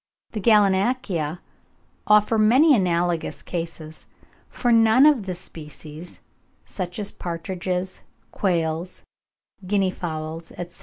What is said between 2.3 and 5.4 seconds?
many analogous cases; for none of the